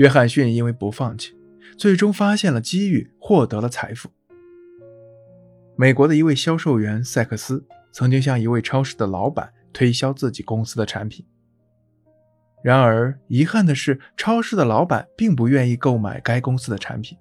[0.00, 1.36] 约翰逊因为不放弃，
[1.76, 4.08] 最终发现了机遇，获得了财富。
[5.76, 11.26] 美国的一位销售员塞克斯曾经向一位超市的老板推销自己公司的产品，
[12.64, 17.18] 然而遗憾的是，超市的老板并不愿意购买该公司的产品。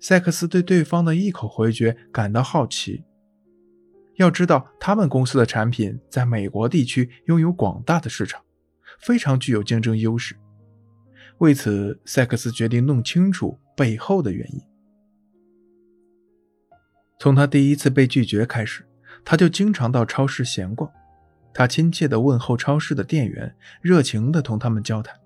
[0.00, 3.04] 塞克斯对对方的一口回绝感到好奇。
[4.16, 8.42] 要知道，他们公司的产品在美国地区拥有广大的市场，
[8.98, 10.34] 非常具有竞争优势。
[11.42, 14.60] 为此，塞克斯决定弄清楚背后的原因。
[17.18, 18.86] 从他第一次被拒绝开始，
[19.24, 20.88] 他就经常到超市闲逛。
[21.52, 25.16] 他亲切地问候超市的店员，热情地同他们交谈。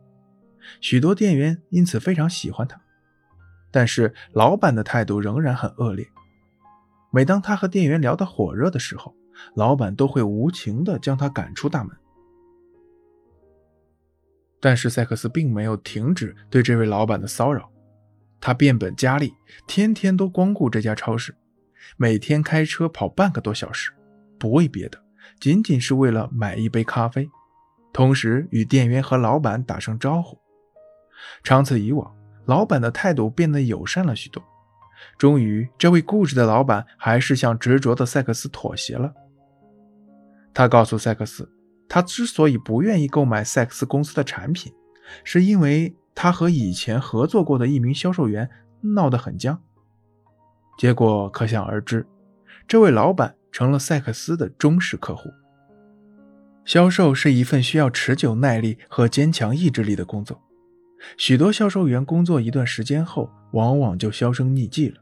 [0.80, 2.80] 许多店员因此非常喜欢他。
[3.70, 6.06] 但是老板的态度仍然很恶劣。
[7.12, 9.14] 每当他和店员聊得火热的时候，
[9.54, 11.94] 老板都会无情地将他赶出大门。
[14.60, 17.70] 但是塞克斯并没有停止对这位老板的骚扰，
[18.40, 19.32] 他变本加厉，
[19.66, 21.34] 天天都光顾这家超市。
[21.96, 23.92] 每天开车跑半个多小时，
[24.38, 25.00] 不为别的，
[25.38, 27.28] 仅仅是为了买一杯咖啡，
[27.92, 30.38] 同时与店员和老板打声招呼。
[31.44, 32.14] 长此以往，
[32.44, 34.42] 老板的态度变得友善了许多。
[35.16, 39.12] 终于，这位固执的老板还是向执着的塞克斯妥协了。
[40.52, 41.50] 他告诉塞克斯，
[41.88, 44.72] 他之所以不愿意购买塞克斯公司的产品，
[45.24, 48.48] 是因为他和以前合作过的一名销售员
[48.94, 49.62] 闹得很僵。
[50.78, 52.06] 结果可想而知，
[52.68, 55.30] 这位老板成了赛克斯的忠实客户。
[56.64, 60.42] 销售是一份需要持久耐力和坚强意志力的工作，
[61.16, 64.96] 许多销售员工作一段时间后，往往就销声匿迹了。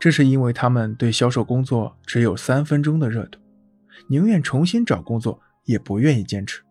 [0.00, 3.38] 这是因为他们对销售工作只有三分钟的热度，
[4.08, 6.62] 宁愿重新找工作，也不愿意坚持。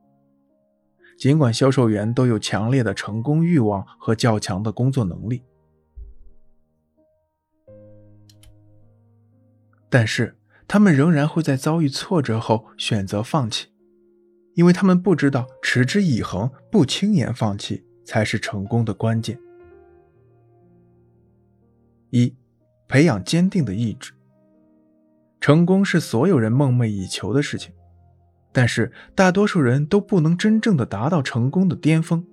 [1.18, 5.44] 尽管销售员都有强烈的成功欲望和较强的工作能力。
[9.90, 10.36] 但是，
[10.68, 13.68] 他们仍然会在遭遇挫折后选择放弃，
[14.56, 19.40] 因为他们不知道持之以恒、不轻言放弃才是成功的关键。
[22.10, 22.36] 一、
[22.88, 24.14] 培养坚定的意志。
[25.40, 27.74] 成功是所有人梦寐以求的事情，
[28.54, 32.24] 但是大多数人都不能真正的达到成功的巅峰，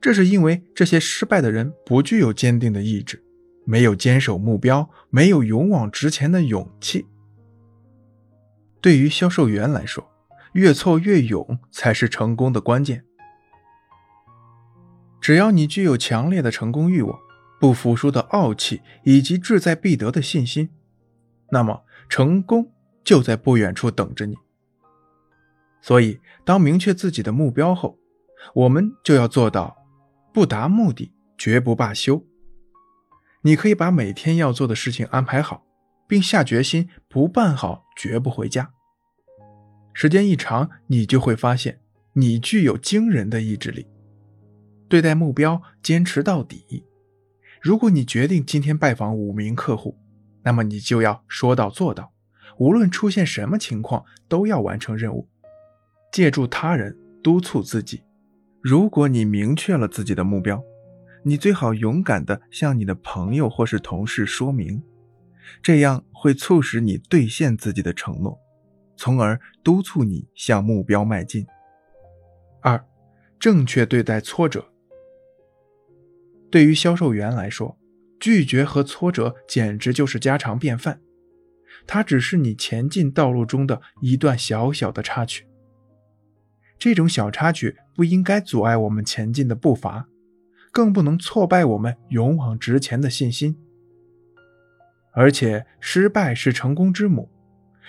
[0.00, 3.24] 这是因为这些失败的人不具有坚定的意志。
[3.66, 7.06] 没有坚守目标，没有勇往直前的勇气。
[8.80, 10.10] 对于销售员来说，
[10.54, 13.04] 越挫越勇才是成功的关键。
[15.20, 17.16] 只要你具有强烈的成功欲望、
[17.60, 20.70] 不服输的傲气以及志在必得的信心，
[21.50, 22.72] 那么成功
[23.04, 24.34] 就在不远处等着你。
[25.82, 27.98] 所以，当明确自己的目标后，
[28.54, 29.76] 我们就要做到
[30.32, 32.24] 不达目的绝不罢休。
[33.42, 35.64] 你可以把每天要做的事情安排好，
[36.06, 38.72] 并下决心不办好绝不回家。
[39.94, 41.80] 时间一长，你就会发现
[42.12, 43.86] 你具有惊人的意志力，
[44.88, 46.84] 对待目标坚持到底。
[47.60, 49.98] 如果你决定今天拜访五名客户，
[50.42, 52.12] 那么你就要说到做到，
[52.58, 55.28] 无论出现什么情况都要完成任务。
[56.12, 58.02] 借助他人督促自己。
[58.60, 60.62] 如果你明确了自己的目标。
[61.22, 64.82] 你最好勇敢地向你的朋友或是同事说明，
[65.62, 68.38] 这样会促使你兑现自己的承诺，
[68.96, 71.46] 从而督促你向目标迈进。
[72.62, 72.82] 二，
[73.38, 74.72] 正确对待挫折。
[76.50, 77.78] 对于销售员来说，
[78.18, 81.02] 拒绝和挫折简直就是家常便饭，
[81.86, 85.46] 它只是你前进道路中的一段小小的插曲。
[86.80, 90.08] 这种小插曲不应该阻碍我们前进的步伐。
[90.72, 93.58] 更不能挫败我们勇往直前的信心。
[95.12, 97.28] 而且，失败是成功之母，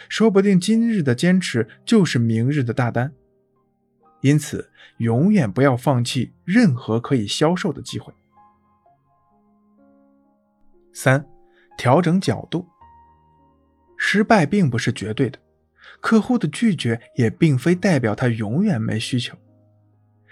[0.09, 3.13] 说不定今日的坚持就是明日的大单。
[4.21, 8.11] 因此，永远不要放弃任何可以销售的机会。
[10.91, 11.23] 三，
[11.77, 12.67] 调整角度。
[13.95, 15.37] 失败并不是绝对的，
[15.99, 19.37] 客户的拒绝也并非代表他永远没需求。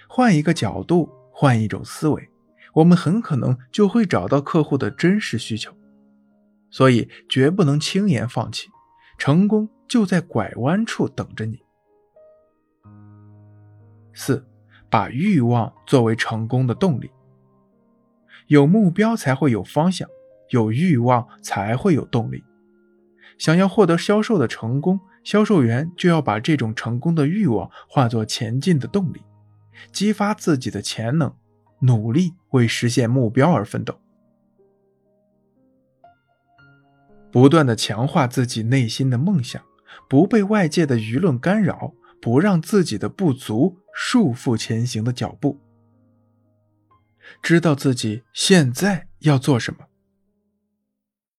[0.08, 2.30] 换一个角度，换一种思维。
[2.76, 5.76] 我们很可能就会找到客户的真实需求，
[6.70, 8.70] 所以绝不能轻言放弃，
[9.18, 11.60] 成功就在拐弯处等着你。
[14.14, 14.46] 四，
[14.90, 17.10] 把欲望作为成功的动力。
[18.48, 20.08] 有目标才会有方向，
[20.50, 22.44] 有欲望才会有动力。
[23.40, 29.24] 想要获得销售的成功，销售员就要把这种成功的欲望化作前进的动力，
[29.92, 31.34] 激发自己的潜能。
[31.82, 33.98] 努力为实现目标而奋斗，
[37.32, 39.64] 不断的强化自己内心的梦想，
[40.10, 45.62] 不被外界的舆论干扰，不让自己的不足束缚前行的脚步。
[47.42, 49.86] 知道自己现在要做什么，